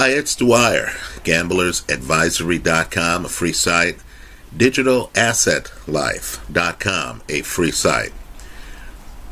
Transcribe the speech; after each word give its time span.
Hi, 0.00 0.08
it's 0.12 0.32
Dwyer, 0.34 0.86
gamblersadvisory.com, 1.24 3.26
a 3.26 3.28
free 3.28 3.52
site, 3.52 3.98
digitalassetlife.com, 4.56 7.22
a 7.28 7.42
free 7.42 7.70
site. 7.70 8.14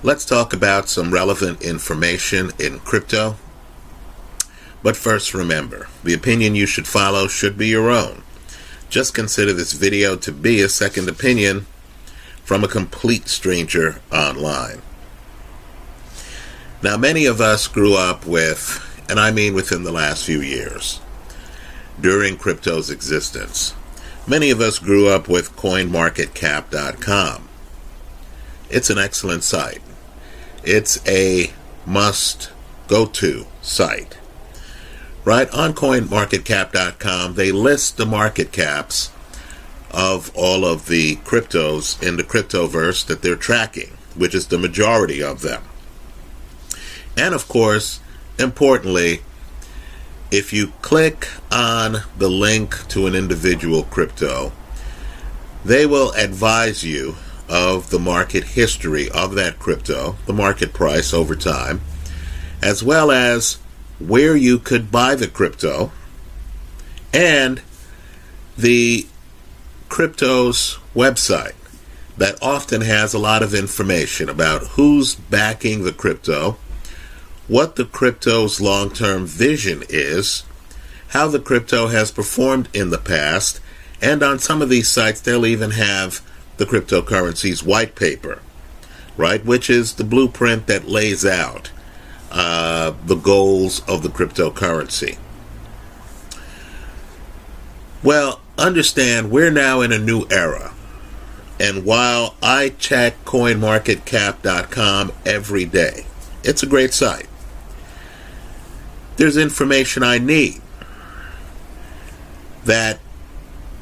Let's 0.02 0.26
talk 0.26 0.52
about 0.52 0.90
some 0.90 1.10
relevant 1.10 1.62
information 1.62 2.50
in 2.58 2.80
crypto. 2.80 3.36
But 4.82 4.98
first, 4.98 5.32
remember 5.32 5.88
the 6.04 6.12
opinion 6.12 6.54
you 6.54 6.66
should 6.66 6.86
follow 6.86 7.28
should 7.28 7.56
be 7.56 7.68
your 7.68 7.88
own. 7.88 8.22
Just 8.90 9.14
consider 9.14 9.54
this 9.54 9.72
video 9.72 10.16
to 10.16 10.30
be 10.30 10.60
a 10.60 10.68
second 10.68 11.08
opinion 11.08 11.64
from 12.44 12.62
a 12.62 12.68
complete 12.68 13.28
stranger 13.28 14.02
online. 14.12 14.82
Now, 16.82 16.98
many 16.98 17.24
of 17.24 17.40
us 17.40 17.68
grew 17.68 17.94
up 17.94 18.26
with, 18.26 18.84
and 19.08 19.18
I 19.18 19.30
mean 19.30 19.54
within 19.54 19.84
the 19.84 19.92
last 19.92 20.24
few 20.24 20.40
years, 20.40 21.00
during 22.00 22.36
crypto's 22.36 22.90
existence, 22.90 23.74
many 24.26 24.50
of 24.50 24.60
us 24.60 24.78
grew 24.78 25.08
up 25.08 25.28
with 25.28 25.56
CoinMarketCap.com. 25.56 27.48
It's 28.70 28.90
an 28.90 28.98
excellent 28.98 29.44
site. 29.44 29.82
It's 30.62 31.06
a 31.08 31.52
must 31.86 32.50
go 32.86 33.06
to 33.06 33.46
site. 33.62 34.18
Right 35.24 35.52
on 35.52 35.74
CoinMarketCap.com, 35.74 37.34
they 37.34 37.52
list 37.52 37.96
the 37.96 38.06
market 38.06 38.52
caps 38.52 39.10
of 39.90 40.30
all 40.34 40.64
of 40.64 40.86
the 40.86 41.16
cryptos 41.16 42.02
in 42.02 42.16
the 42.16 42.24
cryptoverse 42.24 43.06
that 43.06 43.22
they're 43.22 43.36
tracking, 43.36 43.96
which 44.14 44.34
is 44.34 44.46
the 44.46 44.58
majority 44.58 45.22
of 45.22 45.42
them. 45.42 45.62
And 47.16 47.34
of 47.34 47.48
course, 47.48 48.00
importantly, 48.38 49.22
if 50.30 50.52
you 50.52 50.72
click 50.82 51.28
on 51.50 52.02
the 52.16 52.28
link 52.28 52.86
to 52.88 53.06
an 53.06 53.14
individual 53.14 53.84
crypto, 53.84 54.52
they 55.64 55.86
will 55.86 56.12
advise 56.12 56.84
you 56.84 57.16
of 57.48 57.90
the 57.90 57.98
market 57.98 58.44
history 58.44 59.10
of 59.10 59.34
that 59.34 59.58
crypto, 59.58 60.16
the 60.26 60.32
market 60.32 60.72
price 60.72 61.14
over 61.14 61.34
time, 61.34 61.80
as 62.62 62.82
well 62.82 63.10
as 63.10 63.58
where 63.98 64.36
you 64.36 64.58
could 64.58 64.90
buy 64.90 65.14
the 65.14 65.28
crypto 65.28 65.90
and 67.12 67.62
the 68.56 69.06
crypto's 69.88 70.78
website 70.94 71.54
that 72.16 72.40
often 72.42 72.82
has 72.82 73.14
a 73.14 73.18
lot 73.18 73.42
of 73.42 73.54
information 73.54 74.28
about 74.28 74.62
who's 74.68 75.14
backing 75.14 75.84
the 75.84 75.92
crypto 75.92 76.56
what 77.48 77.76
the 77.76 77.84
crypto's 77.86 78.60
long 78.60 78.90
term 78.90 79.26
vision 79.26 79.82
is, 79.88 80.44
how 81.08 81.26
the 81.28 81.40
crypto 81.40 81.88
has 81.88 82.12
performed 82.12 82.68
in 82.74 82.90
the 82.90 82.98
past, 82.98 83.60
and 84.00 84.22
on 84.22 84.38
some 84.38 84.62
of 84.62 84.68
these 84.68 84.88
sites, 84.88 85.20
they'll 85.20 85.46
even 85.46 85.72
have 85.72 86.20
the 86.58 86.66
cryptocurrency's 86.66 87.64
white 87.64 87.94
paper, 87.94 88.40
right? 89.16 89.44
Which 89.44 89.70
is 89.70 89.94
the 89.94 90.04
blueprint 90.04 90.66
that 90.66 90.86
lays 90.88 91.24
out 91.24 91.70
uh, 92.30 92.92
the 93.06 93.16
goals 93.16 93.80
of 93.88 94.02
the 94.02 94.10
cryptocurrency. 94.10 95.16
Well, 98.02 98.40
understand 98.58 99.30
we're 99.30 99.50
now 99.50 99.80
in 99.80 99.90
a 99.90 99.98
new 99.98 100.26
era. 100.30 100.74
And 101.60 101.84
while 101.84 102.36
I 102.40 102.68
check 102.78 103.24
coinmarketcap.com 103.24 105.12
every 105.26 105.64
day, 105.64 106.06
it's 106.44 106.62
a 106.62 106.66
great 106.66 106.94
site 106.94 107.27
there's 109.18 109.36
information 109.36 110.02
I 110.02 110.18
need 110.18 110.62
that 112.64 113.00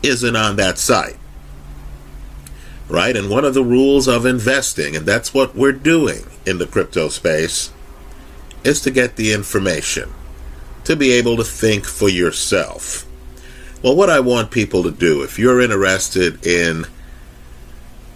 isn't 0.03 0.35
on 0.35 0.57
that 0.57 0.79
site. 0.79 1.19
Right? 2.89 3.17
And 3.17 3.29
one 3.29 3.45
of 3.45 3.55
the 3.55 3.65
rules 3.65 4.09
of 4.09 4.27
investing, 4.27 4.97
and 4.97 5.07
that's 5.07 5.35
what 5.35 5.55
we're 5.55 5.73
doing 5.73 6.25
in 6.45 6.59
the 6.59 6.67
crypto 6.67 7.09
space, 7.09 7.73
is 8.65 8.81
to 8.81 8.91
get 8.91 9.17
the 9.17 9.33
information, 9.33 10.13
to 10.85 10.97
be 10.97 11.13
able 11.13 11.37
to 11.37 11.45
think 11.45 11.85
for 11.85 12.09
yourself. 12.09 13.05
Well, 13.83 13.95
what 13.95 14.09
I 14.09 14.21
want 14.21 14.51
people 14.51 14.83
to 14.85 14.91
do, 14.91 15.23
if 15.23 15.39
you're 15.39 15.61
interested 15.61 16.47
in 16.47 16.87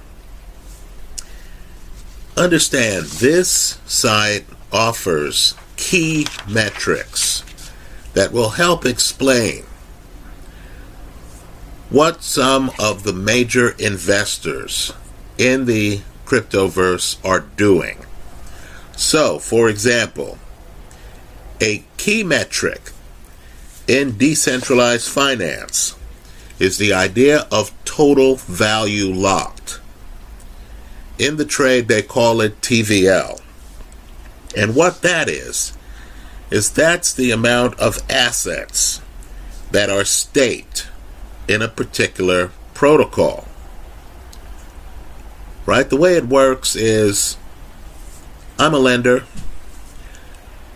Understand 2.37 3.06
this 3.06 3.78
site 3.87 4.44
offers 4.72 5.55
key 5.76 6.26
metrics 6.49 7.44
that 8.15 8.32
will 8.32 8.50
help 8.50 8.84
explain 8.84 9.65
what 11.91 12.22
some 12.22 12.71
of 12.78 13.03
the 13.03 13.12
major 13.12 13.71
investors 13.78 14.93
in 15.38 15.65
the 15.65 16.00
cryptoverse 16.26 17.16
are 17.25 17.41
doing. 17.41 18.04
So, 18.97 19.38
for 19.38 19.69
example, 19.69 20.38
a 21.60 21.84
key 21.97 22.22
metric 22.22 22.93
in 23.87 24.19
decentralized 24.19 25.09
finance 25.09 25.97
is 26.59 26.76
the 26.76 26.93
idea 26.93 27.47
of 27.50 27.72
total 27.84 28.37
value 28.37 29.12
locked. 29.12 29.81
In 31.19 31.37
the 31.37 31.44
trade, 31.44 31.88
they 31.88 32.03
call 32.03 32.41
it 32.41 32.60
TVL. 32.60 33.41
And 34.56 34.75
what 34.75 35.03
that 35.03 35.28
is, 35.28 35.72
is 36.50 36.70
that's 36.70 37.12
the 37.12 37.31
amount 37.31 37.78
of 37.78 38.03
assets 38.10 39.00
that 39.70 39.91
are 39.91 40.05
staked 40.05 40.88
in 41.49 41.63
a 41.63 41.69
particular 41.69 42.51
protocol. 42.75 43.49
Right? 45.67 45.89
The 45.89 45.97
way 45.97 46.17
it 46.17 46.27
works 46.27 46.77
is 46.77 47.37
I'm 48.59 48.75
a 48.75 48.79
lender. 48.79 49.25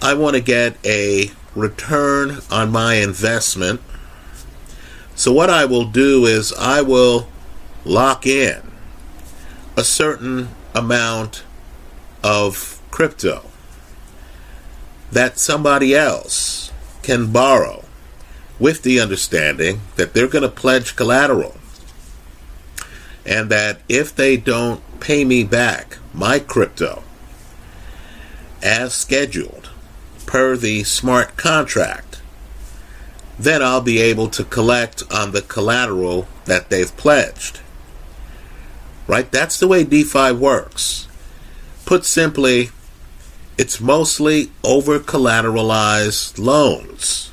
I 0.01 0.15
want 0.15 0.35
to 0.35 0.43
get 0.43 0.77
a 0.85 1.31
return 1.55 2.39
on 2.51 2.73
my 2.73 2.95
investment. 2.95 3.81
So, 5.15 5.33
what 5.33 5.51
I 5.51 5.65
will 5.65 5.85
do 5.85 6.27
is 6.27 6.53
I 6.55 6.83
will 6.83 7.29
lock 7.85 8.27
in 8.27 8.63
a 9.77 9.85
certain 9.85 10.49
amount 10.75 11.45
of 12.23 12.81
crypto 12.91 13.45
that 15.11 15.39
somebody 15.39 15.95
else 15.95 16.73
can 17.03 17.31
borrow 17.33 17.82
with 18.63 18.83
the 18.85 19.01
understanding 19.01 19.81
that 19.97 20.15
they're 20.15 20.29
going 20.29 20.41
to 20.41 20.49
pledge 20.49 20.95
collateral 20.95 21.57
and 23.27 23.51
that 23.51 23.81
if 23.89 24.15
they 24.15 24.37
don't 24.37 24.81
pay 25.01 25.25
me 25.25 25.43
back 25.43 25.99
my 26.15 26.39
crypto 26.39 27.03
as 28.63 28.95
scheduled 28.95 29.69
per 30.27 30.57
the 30.57 30.85
smart 30.85 31.37
contract, 31.37 32.23
then 33.37 33.61
I'll 33.61 33.81
be 33.81 34.01
able 34.01 34.29
to 34.29 34.45
collect 34.45 35.03
on 35.13 35.33
the 35.33 35.43
collateral 35.43 36.29
that 36.45 36.71
they've 36.71 36.97
pledged. 36.97 37.59
Right? 39.09 39.29
That's 39.29 39.59
the 39.59 39.67
way 39.67 39.83
DeFi 39.83 40.31
works. 40.31 41.09
Put 41.85 42.05
simply, 42.05 42.71
it's 43.59 43.81
mostly 43.81 44.53
over 44.63 45.01
collateralized 45.01 46.39
loans. 46.39 47.32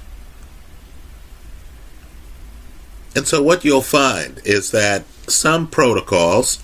And 3.20 3.28
so, 3.28 3.44
what 3.44 3.66
you'll 3.66 3.82
find 3.82 4.40
is 4.46 4.72
that 4.72 5.04
some 5.28 5.68
protocols 5.68 6.64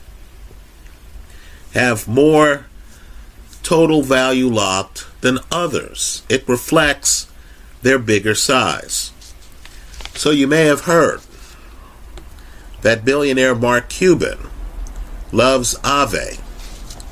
have 1.73 2.07
more 2.07 2.67
total 3.61 4.03
value 4.03 4.47
locked 4.47 5.05
than 5.19 5.39
others. 5.51 6.23
It 6.29 6.47
reflects 6.47 7.29
their 7.81 7.99
bigger 7.99 8.33
size. 8.33 9.11
So, 10.13 10.31
you 10.31 10.47
may 10.47 10.63
have 10.63 10.85
heard 10.85 11.19
that 12.83 13.03
billionaire 13.03 13.53
Mark 13.53 13.89
Cuban 13.89 14.47
loves 15.33 15.77
Aave, 15.79 16.39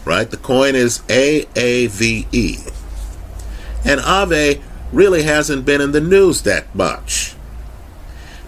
right? 0.05 0.31
The 0.31 0.37
coin 0.37 0.73
is 0.73 1.03
A 1.09 1.45
A 1.57 1.87
V 1.87 2.27
E. 2.31 2.59
And 3.83 3.99
Aave 3.99 4.61
really 4.93 5.23
hasn't 5.23 5.65
been 5.65 5.81
in 5.81 5.91
the 5.91 5.99
news 5.99 6.43
that 6.43 6.73
much. 6.73 7.35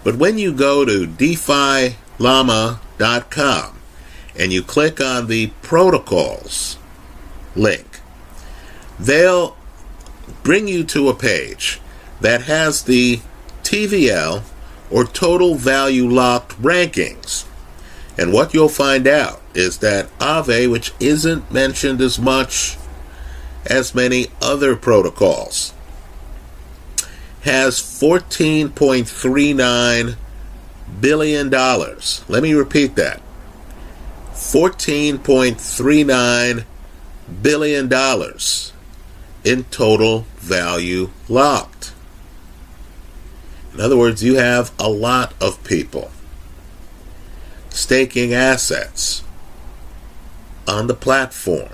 But 0.06 0.16
when 0.18 0.38
you 0.38 0.52
go 0.52 0.84
to 0.84 1.04
DeFiLlama.com 1.04 3.78
and 4.36 4.52
you 4.52 4.62
click 4.62 5.00
on 5.00 5.26
the 5.26 5.48
protocols 5.62 6.78
link, 7.56 7.98
they'll 9.00 9.56
bring 10.44 10.68
you 10.68 10.84
to 10.84 11.08
a 11.08 11.14
page 11.14 11.80
that 12.20 12.42
has 12.42 12.84
the 12.84 13.18
TVL 13.64 14.44
or 14.92 15.06
total 15.06 15.56
value 15.56 16.08
locked 16.08 16.52
rankings. 16.62 17.44
And 18.16 18.32
what 18.32 18.54
you'll 18.54 18.68
find 18.68 19.08
out 19.08 19.42
is 19.54 19.78
that 19.78 20.16
Aave, 20.20 20.70
which 20.70 20.92
isn't 21.00 21.50
mentioned 21.50 22.00
as 22.00 22.16
much 22.16 22.76
as 23.64 23.92
many 23.92 24.28
other 24.40 24.76
protocols, 24.76 25.74
has 27.46 27.80
$14.39 27.80 30.16
billion. 31.00 31.50
Let 31.50 32.42
me 32.42 32.52
repeat 32.52 32.96
that 32.96 33.22
$14.39 34.32 36.64
billion 37.42 37.92
in 39.44 39.64
total 39.64 40.20
value 40.36 41.10
locked. 41.28 41.92
In 43.72 43.80
other 43.80 43.96
words, 43.96 44.24
you 44.24 44.34
have 44.36 44.72
a 44.78 44.90
lot 44.90 45.32
of 45.40 45.64
people 45.64 46.10
staking 47.70 48.34
assets 48.34 49.22
on 50.66 50.88
the 50.88 50.94
platform. 50.94 51.70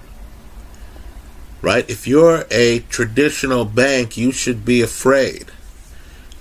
Right? 1.62 1.88
If 1.88 2.06
you're 2.06 2.44
a 2.50 2.80
traditional 2.90 3.64
bank, 3.64 4.16
you 4.16 4.32
should 4.32 4.64
be 4.64 4.82
afraid. 4.82 5.46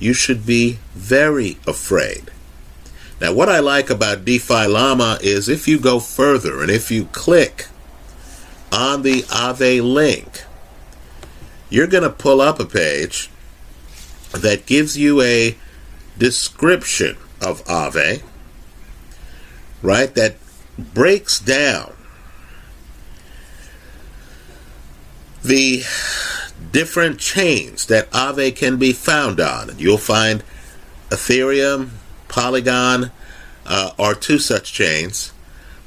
You 0.01 0.13
should 0.13 0.47
be 0.47 0.79
very 0.95 1.59
afraid. 1.67 2.31
Now, 3.21 3.33
what 3.33 3.49
I 3.49 3.59
like 3.59 3.91
about 3.91 4.25
DeFi 4.25 4.65
Llama 4.65 5.19
is 5.21 5.47
if 5.47 5.67
you 5.67 5.79
go 5.79 5.99
further 5.99 6.63
and 6.63 6.71
if 6.71 6.89
you 6.89 7.05
click 7.05 7.67
on 8.71 9.03
the 9.03 9.21
Aave 9.23 9.83
link, 9.83 10.43
you're 11.69 11.85
going 11.85 12.03
to 12.03 12.09
pull 12.09 12.41
up 12.41 12.59
a 12.59 12.65
page 12.65 13.29
that 14.31 14.65
gives 14.65 14.97
you 14.97 15.21
a 15.21 15.55
description 16.17 17.15
of 17.39 17.63
Aave, 17.65 18.23
right? 19.83 20.15
That 20.15 20.37
breaks 20.79 21.39
down 21.39 21.93
the 25.43 25.83
different 26.71 27.19
chains 27.19 27.85
that 27.87 28.09
Aave 28.11 28.55
can 28.55 28.77
be 28.77 28.93
found 28.93 29.39
on. 29.39 29.77
You'll 29.77 29.97
find 29.97 30.43
Ethereum, 31.09 31.89
Polygon 32.27 33.11
uh, 33.65 33.91
are 33.99 34.15
two 34.15 34.39
such 34.39 34.71
chains. 34.73 35.33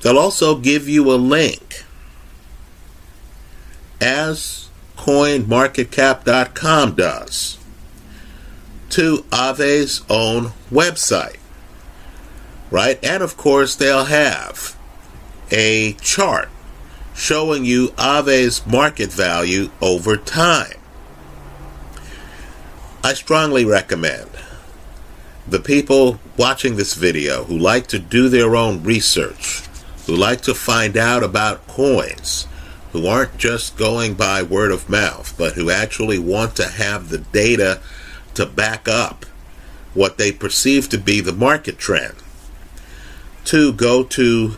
They'll 0.02 0.18
also 0.18 0.56
give 0.56 0.88
you 0.88 1.10
a 1.12 1.16
link 1.16 1.84
as 4.00 4.68
coinmarketcap.com 4.96 6.94
does 6.94 7.58
to 8.90 9.24
Aave's 9.30 10.02
own 10.10 10.52
website. 10.70 11.38
Right? 12.70 13.02
And 13.04 13.22
of 13.22 13.36
course, 13.36 13.74
they'll 13.74 14.04
have 14.04 14.76
a 15.50 15.94
chart 15.94 16.48
showing 17.14 17.64
you 17.64 17.88
Aave's 17.90 18.66
market 18.66 19.12
value 19.12 19.70
over 19.80 20.16
time. 20.16 20.76
I 23.02 23.14
strongly 23.14 23.64
recommend 23.64 24.30
the 25.46 25.60
people 25.60 26.18
watching 26.36 26.76
this 26.76 26.94
video 26.94 27.44
who 27.44 27.56
like 27.56 27.86
to 27.88 27.98
do 27.98 28.28
their 28.28 28.56
own 28.56 28.82
research, 28.82 29.62
who 30.06 30.16
like 30.16 30.40
to 30.42 30.54
find 30.54 30.96
out 30.96 31.22
about 31.22 31.66
coins, 31.66 32.46
who 32.92 33.06
aren't 33.06 33.36
just 33.36 33.76
going 33.76 34.14
by 34.14 34.42
word 34.42 34.72
of 34.72 34.88
mouth, 34.88 35.34
but 35.36 35.52
who 35.52 35.70
actually 35.70 36.18
want 36.18 36.56
to 36.56 36.66
have 36.66 37.08
the 37.08 37.18
data 37.18 37.80
to 38.34 38.46
back 38.46 38.88
up 38.88 39.26
what 39.92 40.16
they 40.16 40.32
perceive 40.32 40.88
to 40.88 40.98
be 40.98 41.20
the 41.20 41.32
market 41.32 41.78
trend, 41.78 42.14
to 43.44 43.72
go 43.72 44.02
to 44.02 44.56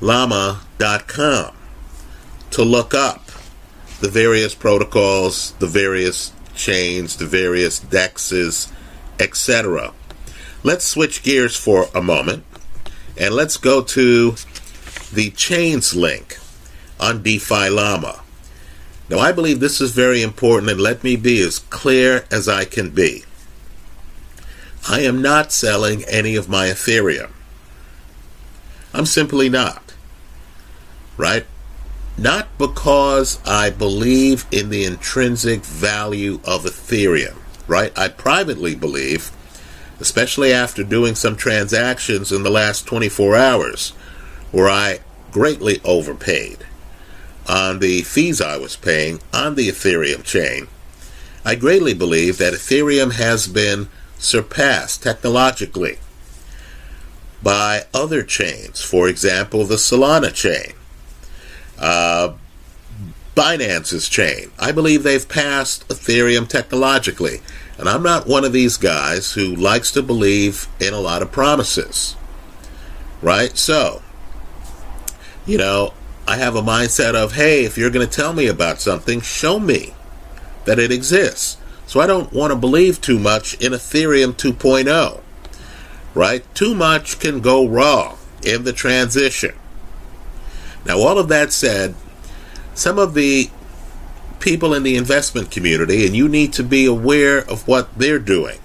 DeFiLlama.com 0.00 1.54
to 2.50 2.62
look 2.62 2.94
up 2.94 3.22
the 4.00 4.08
various 4.08 4.54
protocols, 4.54 5.52
the 5.52 5.66
various 5.66 6.32
chains, 6.54 7.16
the 7.16 7.26
various 7.26 7.80
dexes, 7.80 8.72
etc. 9.18 9.92
Let's 10.62 10.84
switch 10.84 11.22
gears 11.22 11.56
for 11.56 11.88
a 11.94 12.02
moment 12.02 12.44
and 13.16 13.34
let's 13.34 13.56
go 13.56 13.82
to 13.82 14.36
the 15.12 15.30
chains 15.30 15.94
link 15.94 16.38
on 17.00 17.22
DeFi 17.22 17.70
Llama. 17.70 18.22
Now, 19.08 19.18
I 19.18 19.32
believe 19.32 19.60
this 19.60 19.80
is 19.80 19.92
very 19.92 20.20
important, 20.20 20.70
and 20.70 20.80
let 20.80 21.04
me 21.04 21.14
be 21.14 21.40
as 21.40 21.60
clear 21.60 22.24
as 22.30 22.48
I 22.48 22.64
can 22.64 22.90
be. 22.90 23.22
I 24.88 25.00
am 25.00 25.22
not 25.22 25.52
selling 25.52 26.02
any 26.04 26.34
of 26.34 26.48
my 26.48 26.66
Ethereum. 26.66 27.30
I'm 28.92 29.06
simply 29.06 29.48
not. 29.48 29.85
Right? 31.16 31.46
Not 32.18 32.48
because 32.58 33.40
I 33.46 33.70
believe 33.70 34.46
in 34.50 34.70
the 34.70 34.84
intrinsic 34.84 35.64
value 35.64 36.40
of 36.44 36.64
Ethereum 36.64 37.36
right? 37.66 37.96
I 37.96 38.08
privately 38.08 38.74
believe, 38.74 39.30
especially 40.00 40.52
after 40.52 40.84
doing 40.84 41.14
some 41.14 41.36
transactions 41.36 42.32
in 42.32 42.42
the 42.42 42.50
last 42.50 42.86
24 42.86 43.36
hours, 43.36 43.90
where 44.52 44.68
I 44.68 45.00
greatly 45.32 45.80
overpaid 45.84 46.58
on 47.48 47.78
the 47.78 48.02
fees 48.02 48.40
I 48.40 48.56
was 48.56 48.76
paying 48.76 49.20
on 49.32 49.54
the 49.54 49.68
Ethereum 49.68 50.24
chain. 50.24 50.68
I 51.44 51.54
greatly 51.54 51.94
believe 51.94 52.38
that 52.38 52.54
Ethereum 52.54 53.12
has 53.12 53.46
been 53.46 53.88
surpassed 54.18 55.02
technologically 55.02 55.98
by 57.42 57.84
other 57.94 58.22
chains, 58.22 58.82
for 58.82 59.08
example, 59.08 59.64
the 59.64 59.76
Solana 59.76 60.34
chain. 60.34 60.72
Uh, 61.78 62.34
Binance's 63.36 64.08
chain. 64.08 64.50
I 64.58 64.72
believe 64.72 65.02
they've 65.02 65.28
passed 65.28 65.86
Ethereum 65.88 66.48
technologically. 66.48 67.42
And 67.78 67.88
I'm 67.88 68.02
not 68.02 68.26
one 68.26 68.44
of 68.44 68.54
these 68.54 68.78
guys 68.78 69.32
who 69.32 69.54
likes 69.54 69.90
to 69.92 70.02
believe 70.02 70.66
in 70.80 70.94
a 70.94 71.00
lot 71.00 71.20
of 71.20 71.30
promises. 71.30 72.16
Right? 73.20 73.56
So, 73.58 74.02
you 75.44 75.58
know, 75.58 75.92
I 76.26 76.38
have 76.38 76.56
a 76.56 76.62
mindset 76.62 77.14
of, 77.14 77.34
hey, 77.34 77.64
if 77.64 77.76
you're 77.76 77.90
going 77.90 78.08
to 78.08 78.12
tell 78.12 78.32
me 78.32 78.46
about 78.46 78.80
something, 78.80 79.20
show 79.20 79.60
me 79.60 79.94
that 80.64 80.78
it 80.78 80.90
exists. 80.90 81.58
So 81.86 82.00
I 82.00 82.06
don't 82.06 82.32
want 82.32 82.52
to 82.52 82.58
believe 82.58 83.00
too 83.00 83.18
much 83.18 83.54
in 83.54 83.72
Ethereum 83.72 84.32
2.0. 84.32 85.20
Right? 86.14 86.54
Too 86.54 86.74
much 86.74 87.20
can 87.20 87.40
go 87.40 87.68
wrong 87.68 88.16
in 88.42 88.64
the 88.64 88.72
transition. 88.72 89.54
Now, 90.86 91.00
all 91.00 91.18
of 91.18 91.28
that 91.28 91.52
said, 91.52 91.94
some 92.74 92.98
of 92.98 93.14
the 93.14 93.50
people 94.38 94.72
in 94.72 94.84
the 94.84 94.96
investment 94.96 95.50
community, 95.50 96.06
and 96.06 96.14
you 96.14 96.28
need 96.28 96.52
to 96.52 96.62
be 96.62 96.86
aware 96.86 97.38
of 97.38 97.66
what 97.66 97.98
they're 97.98 98.20
doing. 98.20 98.60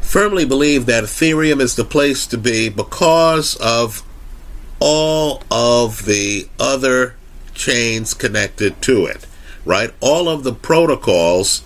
Firmly 0.00 0.44
believe 0.44 0.86
that 0.86 1.04
Ethereum 1.04 1.60
is 1.60 1.76
the 1.76 1.84
place 1.84 2.26
to 2.26 2.36
be 2.36 2.68
because 2.68 3.54
of 3.56 4.02
all 4.80 5.44
of 5.50 6.06
the 6.06 6.48
other 6.58 7.14
chains 7.54 8.12
connected 8.12 8.82
to 8.82 9.04
it, 9.04 9.26
right? 9.64 9.94
All 10.00 10.28
of 10.28 10.42
the 10.42 10.52
protocols 10.52 11.62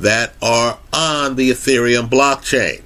that 0.00 0.32
are 0.42 0.78
on 0.92 1.36
the 1.36 1.50
Ethereum 1.50 2.08
blockchain. 2.08 2.82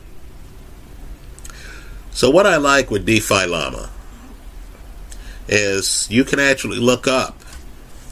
So, 2.11 2.29
what 2.29 2.47
I 2.47 2.57
like 2.57 2.91
with 2.91 3.07
DeFi 3.07 3.47
Llama 3.47 3.91
is 5.49 6.07
you 6.11 6.25
can 6.25 6.39
actually 6.39 6.79
look 6.79 7.07
up 7.07 7.43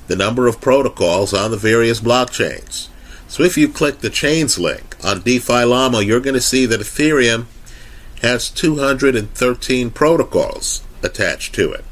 the 0.07 0.17
number 0.17 0.47
of 0.47 0.61
protocols 0.61 1.35
on 1.35 1.51
the 1.51 1.57
various 1.57 2.01
blockchains. 2.01 2.89
So 3.29 3.43
if 3.43 3.57
you 3.57 3.69
click 3.69 3.99
the 3.99 4.11
chains 4.11 4.59
link 4.59 4.97
on 5.05 5.23
DeFi 5.23 5.65
Llama, 5.65 6.03
you're 6.03 6.21
going 6.21 6.35
to 6.35 6.41
see 6.41 6.65
that 6.67 6.81
Ethereum 6.81 7.47
has 8.23 8.49
213 8.51 9.91
protocols 9.91 10.83
attached 11.03 11.55
to 11.57 11.73
it. 11.73 11.85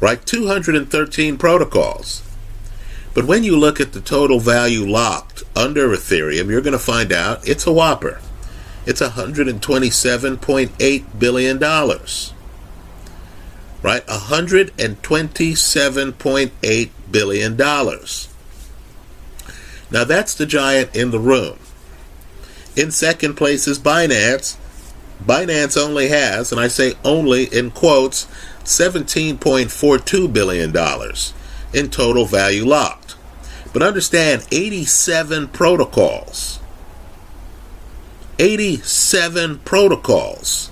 Right? 0.00 0.24
213 0.24 1.38
protocols. 1.38 2.22
But 3.14 3.26
when 3.26 3.44
you 3.44 3.56
look 3.56 3.80
at 3.80 3.92
the 3.92 4.00
total 4.00 4.40
value 4.40 4.86
locked 4.86 5.44
under 5.56 5.88
Ethereum, 5.88 6.50
you're 6.50 6.60
going 6.60 6.72
to 6.72 6.78
find 6.78 7.12
out 7.12 7.48
it's 7.48 7.66
a 7.66 7.72
whopper. 7.72 8.20
It's 8.86 9.00
$127.8 9.00 11.18
billion 11.18 11.58
right? 13.84 14.04
$127.8 14.06 16.90
billion. 17.10 17.56
Now, 19.90 20.04
that's 20.04 20.34
the 20.34 20.46
giant 20.46 20.96
in 20.96 21.10
the 21.10 21.20
room. 21.20 21.58
In 22.74 22.90
second 22.90 23.34
place 23.34 23.68
is 23.68 23.78
Binance. 23.78 24.56
Binance 25.22 25.76
only 25.76 26.08
has, 26.08 26.50
and 26.50 26.58
I 26.58 26.68
say 26.68 26.94
only 27.04 27.44
in 27.44 27.70
quotes, 27.70 28.24
$17.42 28.64 30.32
billion 30.32 30.74
in 31.74 31.90
total 31.90 32.24
value 32.24 32.64
locked. 32.64 33.16
But 33.74 33.82
understand 33.82 34.46
87 34.50 35.48
protocols. 35.48 36.58
87 38.38 39.58
protocols 39.58 40.70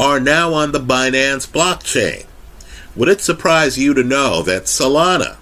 are 0.00 0.18
now 0.18 0.54
on 0.54 0.72
the 0.72 0.80
Binance 0.80 1.46
blockchain. 1.46 2.24
Would 2.96 3.10
it 3.10 3.20
surprise 3.20 3.76
you 3.76 3.92
to 3.92 4.02
know 4.02 4.40
that 4.40 4.62
Solana, 4.62 5.36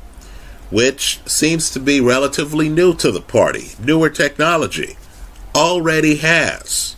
which 0.69 1.21
seems 1.27 1.71
to 1.71 1.79
be 1.79 2.01
relatively 2.01 2.69
new 2.69 2.93
to 2.95 3.13
the 3.13 3.21
party, 3.21 3.69
newer 3.79 4.11
technology, 4.11 4.97
already 5.55 6.17
has 6.17 6.97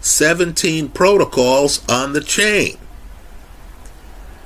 17 0.00 0.88
protocols 0.88 1.88
on 1.88 2.14
the 2.14 2.20
chain? 2.20 2.78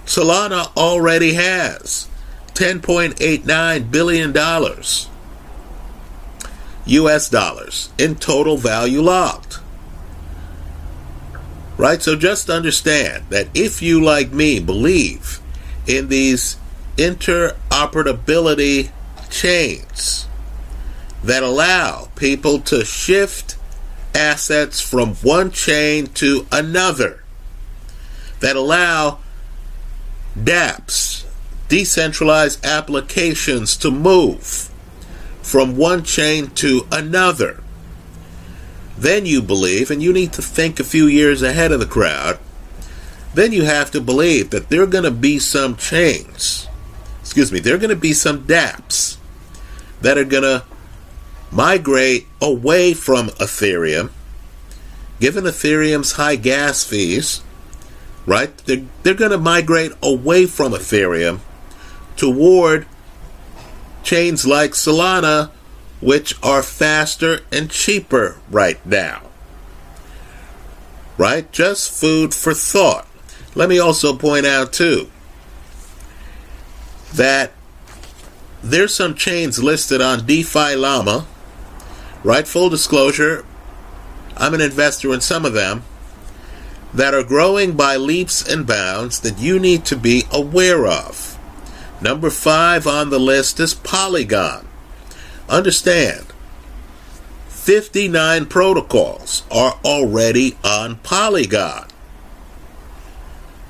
Solana 0.04 0.76
already 0.76 1.32
has 1.32 2.06
$10.89 2.52 3.90
billion 3.90 4.34
US 6.84 7.28
dollars 7.30 7.88
in 7.96 8.14
total 8.14 8.58
value 8.58 9.00
locked. 9.00 9.60
Right? 11.76 12.00
So 12.02 12.16
just 12.16 12.48
understand 12.48 13.26
that 13.28 13.48
if 13.54 13.82
you, 13.82 14.02
like 14.02 14.32
me, 14.32 14.60
believe 14.60 15.40
in 15.86 16.08
these 16.08 16.56
interoperability 16.96 18.90
chains 19.28 20.26
that 21.22 21.42
allow 21.42 22.08
people 22.16 22.60
to 22.60 22.84
shift 22.84 23.56
assets 24.14 24.80
from 24.80 25.14
one 25.16 25.50
chain 25.50 26.06
to 26.06 26.46
another, 26.50 27.22
that 28.40 28.56
allow 28.56 29.18
dApps, 30.38 31.24
decentralized 31.68 32.64
applications, 32.64 33.76
to 33.76 33.90
move 33.90 34.70
from 35.42 35.76
one 35.76 36.02
chain 36.02 36.48
to 36.48 36.86
another 36.90 37.62
then 38.96 39.26
you 39.26 39.42
believe, 39.42 39.90
and 39.90 40.02
you 40.02 40.12
need 40.12 40.32
to 40.32 40.42
think 40.42 40.80
a 40.80 40.84
few 40.84 41.06
years 41.06 41.42
ahead 41.42 41.72
of 41.72 41.80
the 41.80 41.86
crowd, 41.86 42.38
then 43.34 43.52
you 43.52 43.64
have 43.64 43.90
to 43.90 44.00
believe 44.00 44.50
that 44.50 44.70
there 44.70 44.82
are 44.82 44.86
going 44.86 45.04
to 45.04 45.10
be 45.10 45.38
some 45.38 45.76
chains, 45.76 46.66
excuse 47.20 47.52
me, 47.52 47.60
there 47.60 47.74
are 47.74 47.78
going 47.78 47.90
to 47.90 47.96
be 47.96 48.14
some 48.14 48.44
dApps 48.44 49.18
that 50.00 50.16
are 50.16 50.24
going 50.24 50.42
to 50.42 50.64
migrate 51.52 52.26
away 52.40 52.94
from 52.94 53.28
Ethereum, 53.28 54.10
given 55.20 55.44
Ethereum's 55.44 56.12
high 56.12 56.36
gas 56.36 56.84
fees, 56.84 57.42
right? 58.24 58.56
They're, 58.58 58.84
they're 59.02 59.14
going 59.14 59.30
to 59.30 59.38
migrate 59.38 59.92
away 60.02 60.46
from 60.46 60.72
Ethereum 60.72 61.40
toward 62.16 62.86
chains 64.02 64.46
like 64.46 64.72
Solana 64.72 65.50
which 66.06 66.36
are 66.40 66.62
faster 66.62 67.40
and 67.50 67.68
cheaper 67.68 68.38
right 68.48 68.78
now. 68.86 69.22
Right? 71.18 71.50
Just 71.50 71.90
food 71.90 72.32
for 72.32 72.54
thought. 72.54 73.08
Let 73.56 73.68
me 73.68 73.80
also 73.80 74.16
point 74.16 74.46
out, 74.46 74.72
too, 74.72 75.10
that 77.12 77.50
there's 78.62 78.94
some 78.94 79.16
chains 79.16 79.60
listed 79.60 80.00
on 80.00 80.26
DeFi 80.26 80.76
Llama. 80.76 81.26
Right? 82.22 82.46
Full 82.46 82.70
disclosure, 82.70 83.44
I'm 84.36 84.54
an 84.54 84.60
investor 84.60 85.12
in 85.12 85.20
some 85.20 85.44
of 85.44 85.54
them 85.54 85.82
that 86.94 87.14
are 87.14 87.24
growing 87.24 87.72
by 87.72 87.96
leaps 87.96 88.46
and 88.46 88.64
bounds 88.64 89.18
that 89.22 89.40
you 89.40 89.58
need 89.58 89.84
to 89.86 89.96
be 89.96 90.22
aware 90.32 90.86
of. 90.86 91.36
Number 92.00 92.30
five 92.30 92.86
on 92.86 93.10
the 93.10 93.18
list 93.18 93.58
is 93.58 93.74
Polygon. 93.74 94.65
Understand, 95.48 96.26
59 97.48 98.46
protocols 98.46 99.42
are 99.50 99.78
already 99.84 100.56
on 100.64 100.96
Polygon. 100.96 101.88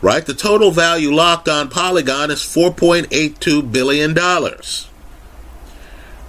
Right? 0.03 0.25
The 0.25 0.35
total 0.35 0.71
value 0.71 1.13
locked 1.13 1.49
on 1.49 1.69
Polygon 1.69 2.31
is 2.31 2.41
$4.82 2.41 3.73
billion. 3.73 4.15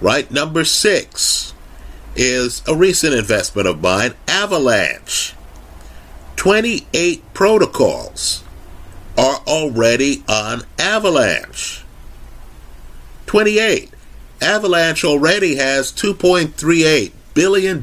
Right? 0.00 0.30
Number 0.30 0.64
six 0.64 1.52
is 2.16 2.62
a 2.66 2.74
recent 2.74 3.14
investment 3.14 3.68
of 3.68 3.80
mine, 3.80 4.14
Avalanche. 4.26 5.34
28 6.36 7.34
protocols 7.34 8.42
are 9.16 9.40
already 9.46 10.24
on 10.28 10.62
Avalanche. 10.78 11.84
28. 13.26 13.90
Avalanche 14.40 15.04
already 15.04 15.56
has 15.56 15.90
$2.38 15.92 17.12
billion 17.34 17.82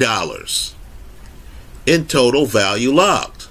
in 1.86 2.08
total 2.08 2.46
value 2.46 2.92
locked. 2.92 3.48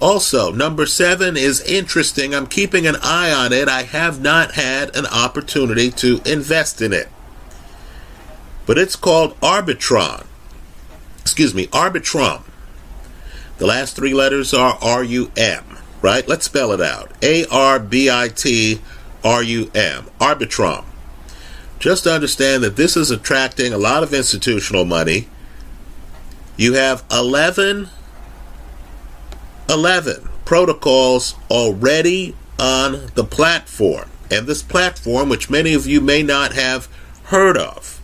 Also, 0.00 0.52
number 0.52 0.84
seven 0.84 1.36
is 1.36 1.62
interesting. 1.62 2.34
I'm 2.34 2.46
keeping 2.46 2.86
an 2.86 2.96
eye 3.02 3.32
on 3.32 3.52
it. 3.52 3.68
I 3.68 3.84
have 3.84 4.20
not 4.20 4.52
had 4.52 4.94
an 4.94 5.06
opportunity 5.06 5.90
to 5.92 6.20
invest 6.26 6.82
in 6.82 6.92
it. 6.92 7.08
But 8.66 8.76
it's 8.76 8.96
called 8.96 9.38
Arbitron. 9.40 10.26
Excuse 11.20 11.54
me, 11.54 11.68
Arbitrum. 11.68 12.42
The 13.58 13.66
last 13.66 13.96
three 13.96 14.12
letters 14.12 14.52
are 14.52 14.78
R 14.82 15.04
U 15.04 15.30
M, 15.36 15.64
right? 16.02 16.26
Let's 16.26 16.44
spell 16.46 16.72
it 16.72 16.80
out 16.80 17.12
A 17.22 17.46
R 17.46 17.78
B 17.78 18.10
I 18.10 18.28
T 18.28 18.80
R 19.22 19.42
U 19.42 19.70
M. 19.74 20.04
Arbitrum 20.18 20.84
just 21.84 22.06
understand 22.06 22.64
that 22.64 22.76
this 22.76 22.96
is 22.96 23.10
attracting 23.10 23.70
a 23.70 23.76
lot 23.76 24.02
of 24.02 24.14
institutional 24.14 24.86
money. 24.86 25.28
You 26.56 26.72
have 26.72 27.04
11, 27.10 27.90
11 29.68 30.28
protocols 30.46 31.34
already 31.50 32.34
on 32.58 33.10
the 33.16 33.24
platform. 33.24 34.08
And 34.30 34.46
this 34.46 34.62
platform, 34.62 35.28
which 35.28 35.50
many 35.50 35.74
of 35.74 35.86
you 35.86 36.00
may 36.00 36.22
not 36.22 36.54
have 36.54 36.88
heard 37.24 37.58
of, 37.58 38.00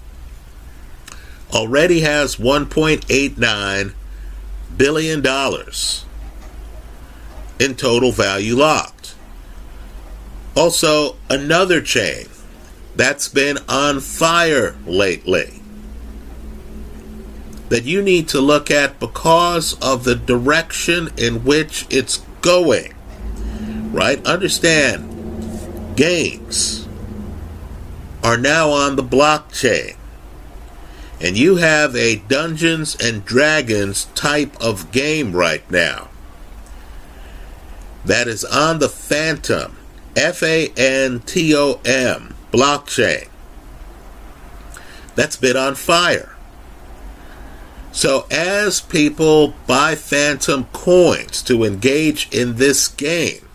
already 1.50 2.00
has 2.00 2.36
$1.89 2.36 3.94
billion 4.76 5.26
in 7.58 7.74
total 7.76 8.12
value 8.12 8.56
locked. 8.56 9.14
Also, 10.54 11.16
another 11.30 11.80
chain 11.80 12.26
that's 12.96 13.28
been 13.28 13.58
on 13.68 14.00
fire 14.00 14.76
lately 14.86 15.60
that 17.70 17.84
you 17.84 18.02
need 18.02 18.28
to 18.28 18.40
look 18.40 18.70
at 18.70 18.98
because 18.98 19.78
of 19.80 20.04
the 20.04 20.16
direction 20.16 21.08
in 21.16 21.44
which 21.44 21.86
it's 21.88 22.18
going. 22.42 22.92
Right? 23.92 24.24
Understand, 24.26 25.96
games 25.96 26.88
are 28.22 28.36
now 28.36 28.70
on 28.70 28.96
the 28.96 29.04
blockchain. 29.04 29.96
And 31.20 31.36
you 31.36 31.56
have 31.56 31.94
a 31.94 32.16
Dungeons 32.16 32.96
and 33.00 33.24
Dragons 33.24 34.06
type 34.16 34.60
of 34.60 34.90
game 34.90 35.32
right 35.32 35.68
now 35.70 36.08
that 38.04 38.26
is 38.26 38.44
on 38.44 38.78
the 38.78 38.88
Fantom, 38.88 39.76
F 40.16 40.42
A 40.42 40.72
N 40.76 41.20
T 41.20 41.54
O 41.54 41.80
M 41.84 42.34
blockchain. 42.50 43.28
That's 45.14 45.36
been 45.36 45.56
on 45.56 45.74
fire. 45.74 46.36
So, 47.92 48.26
as 48.30 48.80
people 48.80 49.54
buy 49.66 49.96
Fantom 49.96 50.64
coins 50.72 51.42
to 51.42 51.64
engage 51.64 52.28
in 52.30 52.56
this 52.56 52.86
game, 52.86 53.48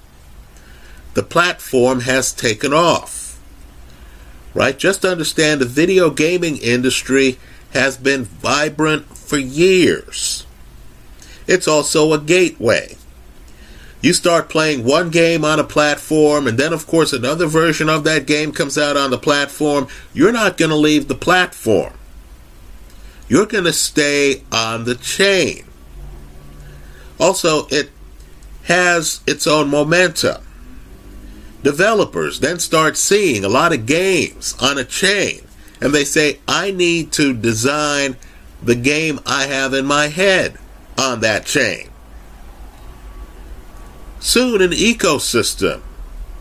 the 1.14 1.24
platform 1.24 2.02
has 2.02 2.34
taken 2.34 2.74
off. 2.74 3.40
Right? 4.54 4.78
Just 4.78 5.06
understand 5.06 5.62
the 5.62 5.66
video 5.66 6.10
gaming 6.10 6.58
industry 6.58 7.38
has 7.72 7.98
been 7.98 8.26
vibrant 8.26 9.18
for 9.18 9.38
years. 9.38 10.46
It's 11.48 11.68
also 11.68 12.14
a 12.14 12.20
gateway. 12.20 12.98
You 14.06 14.14
start 14.14 14.50
playing 14.50 14.84
one 14.84 15.10
game 15.10 15.44
on 15.44 15.60
a 15.60 15.64
platform, 15.64 16.46
and 16.46 16.60
then, 16.60 16.74
of 16.74 16.86
course, 16.86 17.12
another 17.12 17.48
version 17.48 17.90
of 17.90 18.04
that 18.04 18.28
game 18.28 18.52
comes 18.52 18.78
out 18.78 18.96
on 18.96 19.10
the 19.10 19.18
platform. 19.18 19.88
You're 20.14 20.32
not 20.32 20.58
going 20.58 20.70
to 20.70 20.76
leave 20.76 21.08
the 21.08 21.16
platform. 21.16 21.92
You're 23.28 23.48
going 23.48 23.64
to 23.64 23.74
stay 23.74 24.44
on 24.52 24.84
the 24.84 24.94
chain. 24.94 25.66
Also, 27.20 27.66
it 27.72 27.90
has 28.66 29.22
its 29.26 29.48
own 29.48 29.70
momentum. 29.70 30.44
Developers 31.64 32.42
then 32.42 32.60
start 32.60 32.98
seeing 32.98 33.44
a 33.44 33.50
lot 33.50 33.74
of 33.74 33.88
games 33.88 34.56
on 34.62 34.78
a 34.78 34.86
chain, 34.86 35.48
and 35.82 35.96
they 35.96 36.04
say, 36.04 36.38
I 36.48 36.70
need 36.70 37.12
to 37.14 37.34
design 37.34 38.18
the 38.62 38.76
game 38.76 39.20
I 39.26 39.48
have 39.48 39.74
in 39.74 39.88
my 39.88 40.10
head 40.10 40.60
on 40.96 41.22
that 41.22 41.48
chain. 41.48 41.90
Soon 44.26 44.60
an 44.60 44.72
ecosystem 44.72 45.82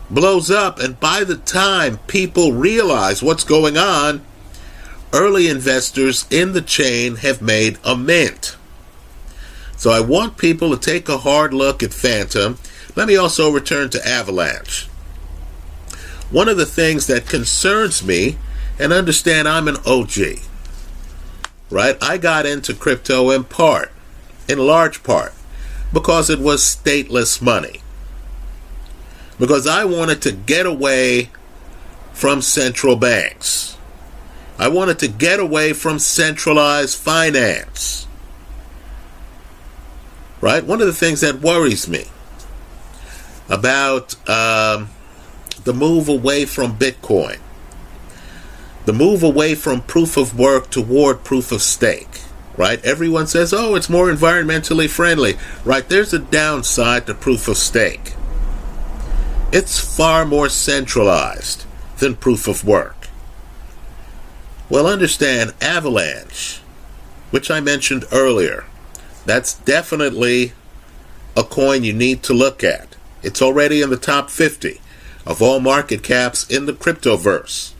blows 0.09 0.49
up, 0.49 0.79
and 0.79 0.99
by 0.99 1.23
the 1.23 1.35
time 1.35 1.99
people 2.07 2.51
realize 2.51 3.21
what's 3.21 3.43
going 3.43 3.77
on, 3.77 4.23
early 5.13 5.47
investors 5.47 6.25
in 6.31 6.53
the 6.53 6.63
chain 6.63 7.17
have 7.17 7.43
made 7.43 7.77
a 7.83 7.95
mint. 7.95 8.57
So 9.77 9.91
I 9.91 9.99
want 9.99 10.39
people 10.39 10.75
to 10.75 10.81
take 10.81 11.07
a 11.07 11.19
hard 11.19 11.53
look 11.53 11.83
at 11.83 11.93
Fantom. 11.93 12.57
Let 12.95 13.07
me 13.07 13.17
also 13.17 13.51
return 13.51 13.91
to 13.91 14.07
Avalanche. 14.07 14.87
One 16.31 16.49
of 16.49 16.57
the 16.57 16.65
things 16.65 17.05
that 17.05 17.27
concerns 17.27 18.03
me, 18.03 18.39
and 18.79 18.93
understand 18.93 19.47
I'm 19.47 19.67
an 19.67 19.77
OG, 19.85 20.39
right? 21.69 21.99
I 22.01 22.17
got 22.17 22.47
into 22.47 22.73
crypto 22.73 23.29
in 23.29 23.43
part, 23.43 23.91
in 24.49 24.57
large 24.57 25.03
part, 25.03 25.33
because 25.95 26.29
it 26.29 26.39
was 26.39 26.61
stateless 26.61 27.41
money. 27.41 27.79
Because 29.39 29.65
I 29.65 29.85
wanted 29.85 30.21
to 30.23 30.33
get 30.33 30.65
away 30.65 31.29
from 32.11 32.41
central 32.41 32.97
banks. 32.97 33.77
I 34.59 34.67
wanted 34.67 34.99
to 34.99 35.07
get 35.07 35.39
away 35.39 35.71
from 35.71 35.99
centralized 35.99 36.97
finance. 36.97 38.07
Right? 40.41 40.65
One 40.65 40.81
of 40.81 40.87
the 40.87 40.93
things 40.93 41.21
that 41.21 41.39
worries 41.39 41.87
me 41.87 42.07
about 43.47 44.15
um, 44.29 44.89
the 45.63 45.73
move 45.73 46.09
away 46.09 46.43
from 46.43 46.77
Bitcoin, 46.77 47.39
the 48.83 48.91
move 48.91 49.23
away 49.23 49.55
from 49.55 49.81
proof 49.81 50.17
of 50.17 50.37
work 50.37 50.69
toward 50.69 51.23
proof 51.23 51.53
of 51.53 51.61
stake, 51.61 52.14
right? 52.57 52.83
Everyone 52.85 53.27
says, 53.27 53.53
oh, 53.53 53.75
it's 53.75 53.89
more 53.89 54.11
environmentally 54.11 54.89
friendly, 54.89 55.35
right? 55.63 55.87
There's 55.87 56.13
a 56.13 56.19
downside 56.19 57.07
to 57.07 57.13
proof 57.13 57.47
of 57.47 57.57
stake. 57.57 58.13
It's 59.51 59.79
far 59.79 60.25
more 60.25 60.49
centralized 60.49 61.65
than 61.97 62.15
proof 62.15 62.47
of 62.47 62.65
work. 62.65 63.07
Well, 64.69 64.87
understand 64.87 65.53
Avalanche, 65.61 66.59
which 67.31 67.51
I 67.51 67.59
mentioned 67.59 68.05
earlier, 68.11 68.65
that's 69.25 69.53
definitely 69.53 70.53
a 71.37 71.43
coin 71.43 71.83
you 71.83 71.93
need 71.93 72.23
to 72.23 72.33
look 72.33 72.63
at. 72.63 72.95
It's 73.21 73.41
already 73.41 73.81
in 73.81 73.89
the 73.89 73.97
top 73.97 74.29
50 74.29 74.81
of 75.25 75.41
all 75.41 75.59
market 75.59 76.03
caps 76.03 76.47
in 76.49 76.65
the 76.65 76.73
cryptoverse. 76.73 77.73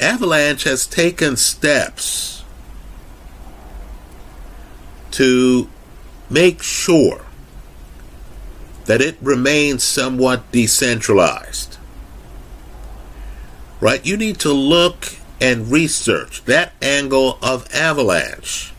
Avalanche 0.00 0.64
has 0.64 0.86
taken 0.86 1.36
steps 1.36 2.41
to 5.12 5.68
make 6.30 6.62
sure 6.62 7.24
that 8.86 9.00
it 9.00 9.16
remains 9.20 9.84
somewhat 9.84 10.50
decentralized. 10.52 11.78
Right? 13.80 14.04
You 14.04 14.16
need 14.16 14.38
to 14.40 14.52
look 14.52 15.16
and 15.40 15.70
research 15.70 16.44
that 16.44 16.72
angle 16.80 17.38
of 17.42 17.72
Avalanche 17.74 18.72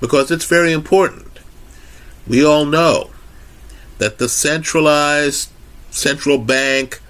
because 0.00 0.30
it's 0.30 0.44
very 0.44 0.72
important. 0.72 1.40
We 2.26 2.44
all 2.44 2.66
know 2.66 3.10
that 3.98 4.18
the 4.18 4.28
centralized 4.28 5.50
central 5.90 6.38
bank, 6.38 7.00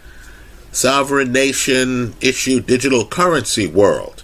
sovereign 0.73 1.33
nation 1.33 2.15
issue 2.21 2.61
digital 2.61 3.05
currency 3.05 3.67
world 3.67 4.23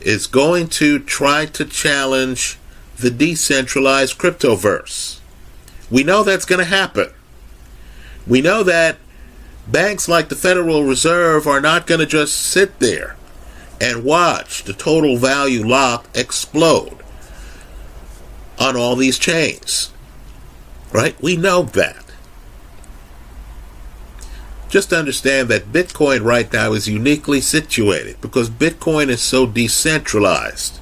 is 0.00 0.26
going 0.26 0.68
to 0.68 0.98
try 1.00 1.46
to 1.46 1.64
challenge 1.64 2.58
the 2.98 3.10
decentralized 3.10 4.18
cryptoverse. 4.18 5.20
We 5.90 6.02
know 6.02 6.22
that's 6.22 6.44
going 6.44 6.58
to 6.58 6.64
happen. 6.64 7.10
We 8.26 8.42
know 8.42 8.62
that 8.64 8.98
banks 9.66 10.08
like 10.08 10.28
the 10.28 10.34
Federal 10.34 10.84
Reserve 10.84 11.46
are 11.46 11.60
not 11.60 11.86
going 11.86 12.00
to 12.00 12.06
just 12.06 12.34
sit 12.34 12.78
there 12.80 13.16
and 13.80 14.04
watch 14.04 14.64
the 14.64 14.72
total 14.72 15.16
value 15.16 15.66
lock 15.66 16.08
explode 16.14 16.98
on 18.58 18.76
all 18.76 18.96
these 18.96 19.18
chains. 19.18 19.92
Right? 20.92 21.20
We 21.22 21.36
know 21.36 21.62
that. 21.62 22.04
Just 24.68 24.92
understand 24.92 25.48
that 25.48 25.72
Bitcoin 25.72 26.24
right 26.24 26.52
now 26.52 26.72
is 26.72 26.88
uniquely 26.88 27.40
situated 27.40 28.20
because 28.20 28.50
Bitcoin 28.50 29.08
is 29.08 29.22
so 29.22 29.46
decentralized 29.46 30.77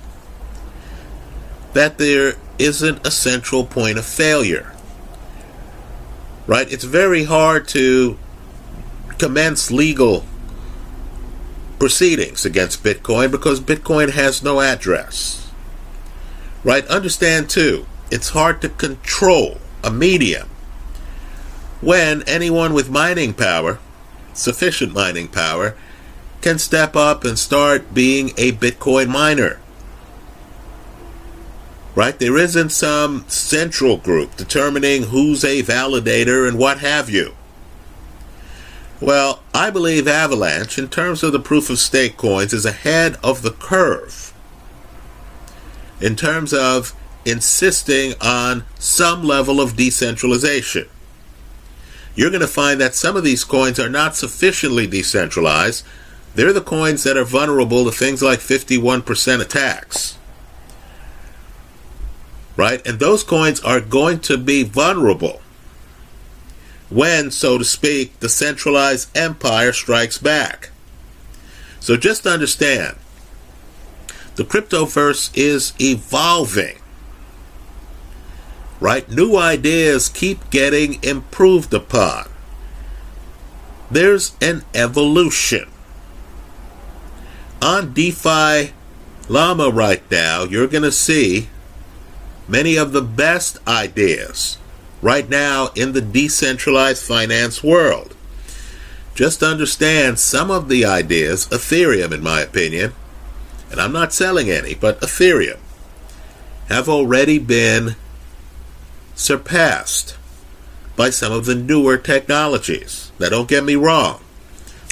that 1.77 1.99
there 1.99 2.35
isn't 2.59 3.07
a 3.07 3.11
central 3.11 3.65
point 3.65 3.99
of 3.99 4.05
failure. 4.07 4.73
Right? 6.47 6.71
It's 6.73 6.85
very 6.85 7.25
hard 7.25 7.69
to 7.69 8.19
commence 9.19 9.71
legal 9.71 10.25
proceedings 11.79 12.45
against 12.45 12.83
Bitcoin 12.83 13.31
because 13.31 13.61
Bitcoin 13.61 14.11
has 14.11 14.43
no 14.43 14.61
address. 14.61 15.51
Right? 16.65 16.87
Understand 16.87 17.51
too, 17.51 17.87
it's 18.11 18.31
hard 18.31 18.63
to 18.63 18.69
control 18.69 19.59
a 19.85 19.91
medium 19.91 20.49
when 21.81 22.23
anyone 22.23 22.73
with 22.73 22.89
mining 22.89 23.35
power, 23.35 23.79
sufficient 24.33 24.95
mining 24.95 25.29
power, 25.29 25.77
can 26.41 26.59
step 26.59 26.97
up 26.97 27.25
and 27.25 27.39
start 27.39 27.93
being 27.93 28.31
a 28.39 28.53
Bitcoin 28.53 29.09
miner. 29.09 29.61
Right? 31.97 32.17
There 32.17 32.37
isn't 32.37 32.71
some 32.71 33.25
central 33.27 33.97
group 33.97 34.37
determining 34.37 35.05
who's 35.05 35.43
a 35.43 35.63
validator 35.63 36.47
and 36.47 36.59
what 36.59 36.79
have 36.79 37.11
you. 37.11 37.35
Well, 39.01 39.43
I 39.53 39.71
believe 39.71 40.07
Avalanche, 40.07 40.79
in 40.79 40.89
terms 40.89 41.23
of 41.23 41.33
the 41.33 41.41
proof 41.41 41.71
of 41.71 41.79
stake 41.79 42.17
coins, 42.17 42.53
is 42.53 42.65
ahead 42.65 43.17
of 43.25 43.43
the 43.43 43.51
curve 43.51 44.35
in 46.01 46.17
terms 46.17 46.53
of 46.53 46.95
insisting 47.25 48.13
on 48.21 48.65
some 48.79 49.25
level 49.25 49.61
of 49.61 49.77
decentralization. 49.77 50.89
You're 52.15 52.31
going 52.31 52.41
to 52.41 52.47
find 52.47 52.81
that 52.81 52.95
some 52.95 53.17
of 53.17 53.25
these 53.25 53.45
coins 53.45 53.81
are 53.81 53.91
not 53.91 54.17
sufficiently 54.17 54.87
decentralized. 54.87 55.85
They're 56.35 56.53
the 56.53 56.61
coins 56.61 57.05
that 57.05 57.17
are 57.17 57.25
vulnerable 57.25 57.85
to 57.85 57.91
things 57.91 58.23
like 58.23 58.39
51% 58.39 59.41
attacks. 59.41 60.19
Right? 62.57 62.85
And 62.87 62.99
those 62.99 63.23
coins 63.23 63.61
are 63.61 63.81
going 63.81 64.21
to 64.21 64.39
be 64.39 64.63
vulnerable 64.63 65.43
when, 66.89 67.31
so 67.31 67.59
to 67.59 67.65
speak, 67.65 68.19
the 68.21 68.29
centralized 68.29 69.17
empire 69.17 69.73
strikes 69.73 70.19
back. 70.19 70.71
So 71.81 71.97
just 71.97 72.27
understand 72.27 72.97
the 74.37 74.45
cryptoverse 74.45 75.31
is 75.37 75.73
evolving. 75.81 76.79
Right? 78.79 79.09
New 79.11 79.37
ideas 79.37 80.09
keep 80.09 80.51
getting 80.51 81.03
improved 81.03 81.73
upon. 81.73 82.29
There's 83.91 84.37
an 84.41 84.65
evolution. 84.75 85.71
On 87.63 87.95
DeFi 87.95 88.73
Llama 89.29 89.71
right 89.71 90.09
now, 90.11 90.45
you're 90.45 90.67
going 90.67 90.83
to 90.83 90.93
see 90.93 91.49
many 92.49 92.77
of 92.77 92.93
the 92.93 93.03
best 93.03 93.59
ideas 93.67 94.59
right 95.03 95.29
now 95.29 95.71
in 95.75 95.93
the 95.93 96.01
decentralized 96.01 97.05
finance 97.05 97.63
world. 97.63 98.15
Just 99.15 99.43
understand 99.43 100.19
some 100.19 100.51
of 100.51 100.69
the 100.69 100.85
ideas, 100.85 101.47
Ethereum, 101.49 102.13
in 102.13 102.23
my 102.23 102.41
opinion, 102.41 102.93
and 103.71 103.81
I'm 103.81 103.93
not 103.93 104.13
selling 104.13 104.51
any, 104.51 104.75
but 104.75 105.01
Ethereum, 105.01 105.59
have 106.69 106.89
already 106.89 107.39
been 107.39 107.97
surpassed 109.15 110.17
by 110.97 111.11
some 111.11 111.33
of 111.33 111.47
the 111.47 111.55
newer 111.55 111.97
technologies. 111.97 113.11
Now, 113.19 113.31
don't 113.31 113.49
get 113.49 113.65
me 113.65 113.75
wrong. 113.77 114.21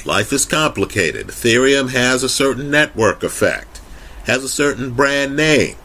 Life 0.05 0.31
is 0.33 0.45
complicated. 0.45 1.27
Ethereum 1.27 1.91
has 1.91 2.23
a 2.23 2.29
certain 2.29 2.69
network 2.69 3.23
effect, 3.23 3.81
has 4.25 4.43
a 4.43 4.49
certain 4.49 4.91
brand 4.91 5.35
name. 5.35 5.75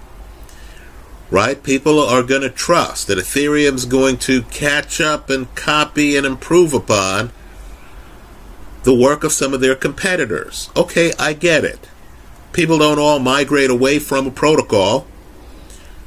Right? 1.31 1.63
People 1.63 2.01
are 2.01 2.23
going 2.23 2.43
to 2.43 2.51
trust 2.51 3.07
that 3.07 3.19
Ethereum's 3.19 3.85
going 3.85 4.17
to 4.19 4.43
catch 4.43 5.01
up 5.01 5.31
and 5.31 5.55
copy 5.55 6.17
and 6.17 6.27
improve 6.27 6.75
upon 6.75 7.31
the 8.83 8.95
work 8.95 9.23
of 9.23 9.33
some 9.33 9.55
of 9.55 9.61
their 9.61 9.77
competitors. 9.77 10.71
Okay, 10.77 11.13
I 11.19 11.35
get 11.35 11.65
it. 11.65 11.89
People 12.53 12.79
don't 12.79 12.99
all 12.99 13.21
migrate 13.21 13.71
away 13.71 14.01
from 14.01 14.27
a 14.27 14.31
protocol 14.31 15.07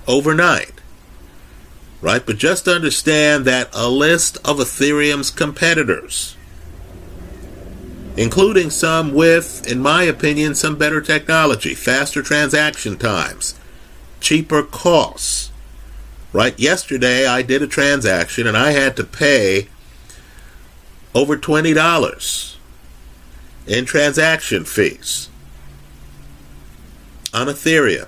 overnight 0.08 0.74
right? 2.04 2.26
But 2.26 2.38
just 2.38 2.68
understand 2.68 3.46
that 3.46 3.70
a 3.74 3.88
list 3.88 4.38
of 4.44 4.58
Ethereum's 4.58 5.32
competitors, 5.32 6.36
including 8.18 8.70
some 8.70 9.14
with, 9.14 9.66
in 9.66 9.80
my 9.80 10.04
opinion, 10.04 10.54
some 10.54 10.76
better 10.76 11.00
technology, 11.00 11.74
faster 11.74 12.22
transaction 12.22 12.98
times, 12.98 13.56
cheaper 14.24 14.64
costs. 14.64 15.52
Right? 16.32 16.58
Yesterday 16.58 17.28
I 17.28 17.44
did 17.44 17.62
a 17.62 17.68
transaction 17.68 18.48
and 18.48 18.58
I 18.58 18.72
had 18.72 18.96
to 18.96 19.04
pay 19.04 19.68
over 21.14 21.38
$20 21.38 22.56
in 23.68 23.86
transaction 23.86 24.66
fees 24.66 25.30
on 27.32 27.48
Ethereum. 27.48 28.08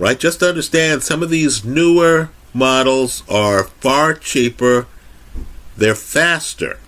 Right? 0.00 0.18
Just 0.18 0.42
understand 0.42 1.04
some 1.04 1.22
of 1.22 1.30
these 1.30 1.64
newer 1.64 2.30
models 2.52 3.22
are 3.28 3.64
far 3.64 4.14
cheaper, 4.14 4.88
they're 5.76 5.94
faster. 5.94 6.80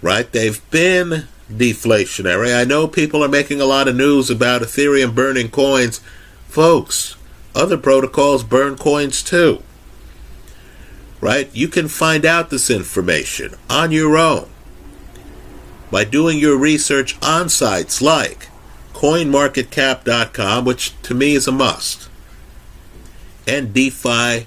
Right? 0.00 0.30
They've 0.30 0.70
been 0.70 1.24
deflationary. 1.50 2.56
I 2.56 2.64
know 2.64 2.86
people 2.86 3.24
are 3.24 3.28
making 3.28 3.60
a 3.60 3.66
lot 3.66 3.88
of 3.88 3.96
news 3.96 4.30
about 4.30 4.62
Ethereum 4.62 5.14
burning 5.14 5.50
coins. 5.50 6.00
Folks, 6.54 7.16
other 7.52 7.76
protocols 7.76 8.44
burn 8.44 8.76
coins 8.76 9.24
too. 9.24 9.60
Right? 11.20 11.50
You 11.52 11.66
can 11.66 11.88
find 11.88 12.24
out 12.24 12.50
this 12.50 12.70
information 12.70 13.56
on 13.68 13.90
your 13.90 14.16
own 14.16 14.48
by 15.90 16.04
doing 16.04 16.38
your 16.38 16.56
research 16.56 17.16
on 17.20 17.48
sites 17.48 18.00
like 18.00 18.50
coinmarketcap.com, 18.92 20.64
which 20.64 20.92
to 21.02 21.12
me 21.12 21.34
is 21.34 21.48
a 21.48 21.50
must, 21.50 22.08
and 23.48 23.74
DeFi 23.74 24.46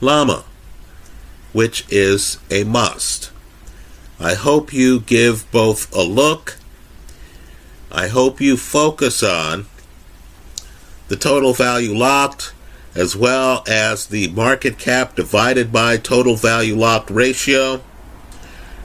Llama, 0.00 0.44
which 1.52 1.84
is 1.90 2.38
a 2.48 2.62
must. 2.62 3.32
I 4.20 4.34
hope 4.34 4.72
you 4.72 5.00
give 5.00 5.50
both 5.50 5.92
a 5.92 6.02
look. 6.02 6.58
I 7.90 8.06
hope 8.06 8.40
you 8.40 8.56
focus 8.56 9.24
on 9.24 9.66
the 11.08 11.16
total 11.16 11.52
value 11.52 11.94
locked 11.94 12.52
as 12.94 13.16
well 13.16 13.64
as 13.66 14.06
the 14.06 14.28
market 14.28 14.78
cap 14.78 15.16
divided 15.16 15.72
by 15.72 15.96
total 15.96 16.36
value 16.36 16.76
locked 16.76 17.10
ratio. 17.10 17.82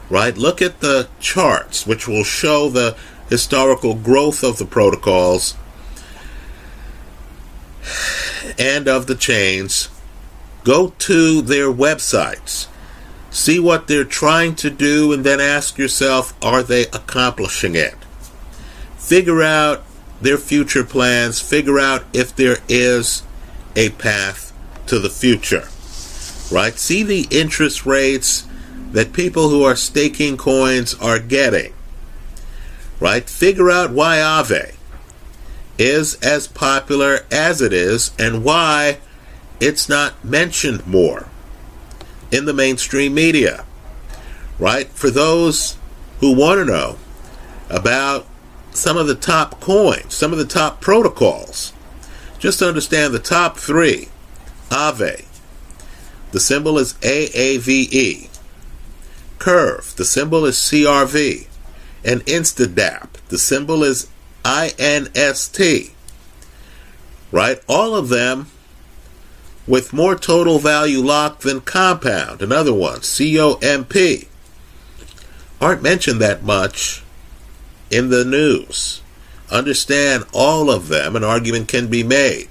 Right? 0.09 0.35
Look 0.35 0.61
at 0.61 0.79
the 0.79 1.07
charts, 1.19 1.85
which 1.85 2.07
will 2.07 2.23
show 2.23 2.69
the 2.69 2.97
historical 3.29 3.93
growth 3.93 4.43
of 4.43 4.57
the 4.57 4.65
protocols 4.65 5.55
and 8.57 8.87
of 8.87 9.05
the 9.05 9.15
chains. 9.15 9.89
Go 10.63 10.93
to 10.97 11.41
their 11.41 11.71
websites 11.71 12.67
See 13.31 13.59
what 13.59 13.87
they're 13.87 14.05
trying 14.05 14.55
to 14.55 14.69
do 14.69 15.13
and 15.13 15.23
then 15.23 15.39
ask 15.39 15.77
yourself, 15.77 16.33
are 16.43 16.63
they 16.63 16.83
accomplishing 16.87 17.75
it? 17.75 17.95
Figure 18.97 19.43
out 19.43 19.83
their 20.21 20.37
future 20.37 20.83
plans, 20.83 21.39
figure 21.39 21.79
out 21.79 22.03
if 22.13 22.35
there 22.35 22.57
is 22.67 23.23
a 23.75 23.89
path 23.91 24.53
to 24.87 24.99
the 24.99 25.09
future. 25.09 25.67
Right? 26.51 26.77
See 26.77 27.03
the 27.03 27.27
interest 27.29 27.85
rates 27.85 28.47
that 28.91 29.13
people 29.13 29.49
who 29.49 29.63
are 29.63 29.75
staking 29.75 30.37
coins 30.37 30.95
are 30.95 31.19
getting. 31.19 31.73
Right? 32.99 33.29
Figure 33.29 33.69
out 33.69 33.91
why 33.91 34.17
Aave 34.17 34.75
is 35.77 36.15
as 36.15 36.47
popular 36.47 37.19
as 37.31 37.61
it 37.61 37.71
is 37.71 38.11
and 38.19 38.43
why 38.43 38.97
it's 39.59 39.87
not 39.87 40.25
mentioned 40.25 40.85
more 40.85 41.29
in 42.31 42.45
the 42.45 42.53
mainstream 42.53 43.13
media. 43.13 43.63
Right? 44.57 44.89
For 44.89 45.09
those 45.09 45.77
who 46.19 46.35
want 46.35 46.59
to 46.59 46.65
know 46.65 46.97
about 47.69 48.25
some 48.71 48.97
of 48.97 49.07
the 49.07 49.15
top 49.15 49.59
coins, 49.59 50.13
some 50.13 50.31
of 50.31 50.37
the 50.37 50.45
top 50.45 50.81
protocols, 50.81 51.73
just 52.39 52.61
understand 52.61 53.13
the 53.13 53.19
top 53.19 53.57
three 53.57 54.07
Aave, 54.69 55.25
the 56.31 56.39
symbol 56.39 56.77
is 56.77 56.93
AAVE. 56.95 58.29
Curve, 59.39 59.95
the 59.95 60.05
symbol 60.05 60.45
is 60.45 60.55
CRV. 60.55 61.47
And 62.03 62.25
Instadapp, 62.25 63.09
the 63.29 63.37
symbol 63.37 63.83
is 63.83 64.07
INST. 64.43 65.91
Right? 67.31 67.61
All 67.67 67.95
of 67.95 68.09
them 68.09 68.47
with 69.67 69.93
more 69.93 70.15
total 70.15 70.59
value 70.59 70.99
locked 70.99 71.41
than 71.41 71.61
compound, 71.61 72.41
another 72.41 72.73
one, 72.73 73.01
COMP, 73.01 74.27
aren't 75.61 75.83
mentioned 75.83 76.19
that 76.21 76.43
much 76.43 77.03
in 77.89 78.09
the 78.09 78.25
news. 78.25 79.01
Understand 79.51 80.25
all 80.33 80.69
of 80.69 80.89
them, 80.89 81.15
an 81.15 81.23
argument 81.23 81.67
can 81.67 81.87
be 81.87 82.03
made, 82.03 82.49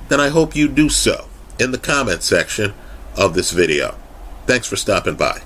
then 0.08 0.20
I 0.20 0.28
hope 0.28 0.56
you 0.56 0.68
do 0.68 0.88
so 0.88 1.28
in 1.58 1.70
the 1.70 1.78
comment 1.78 2.22
section 2.22 2.74
of 3.16 3.34
this 3.34 3.50
video. 3.50 3.96
Thanks 4.46 4.66
for 4.66 4.76
stopping 4.76 5.14
by. 5.14 5.42